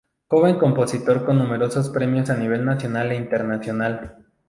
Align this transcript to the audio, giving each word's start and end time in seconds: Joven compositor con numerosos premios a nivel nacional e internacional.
Joven 0.29 0.57
compositor 0.57 1.25
con 1.25 1.37
numerosos 1.37 1.91
premios 1.91 2.31
a 2.31 2.35
nivel 2.35 2.65
nacional 2.65 3.11
e 3.11 3.17
internacional. 3.17 4.17